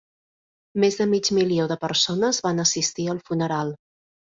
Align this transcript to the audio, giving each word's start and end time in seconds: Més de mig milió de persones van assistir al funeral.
Més 0.83 0.97
de 1.01 1.07
mig 1.11 1.29
milió 1.39 1.67
de 1.73 1.77
persones 1.85 2.41
van 2.49 2.65
assistir 2.67 3.09
al 3.17 3.23
funeral. 3.31 3.75